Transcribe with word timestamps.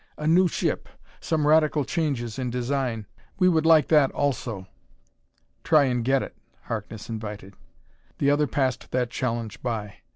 "A 0.17 0.25
new 0.25 0.47
ship; 0.47 0.89
some 1.19 1.45
radical 1.45 1.85
changes 1.85 2.39
in 2.39 2.49
design. 2.49 3.05
We 3.37 3.47
would 3.47 3.67
like 3.67 3.87
that 3.89 4.09
also." 4.13 4.65
"Try 5.63 5.83
and 5.83 6.03
get 6.03 6.23
it," 6.23 6.35
Harkness 6.63 7.07
invited. 7.07 7.53
The 8.17 8.31
other 8.31 8.47
passed 8.47 8.89
that 8.89 9.11
challenge 9.11 9.61
by. 9.61 9.97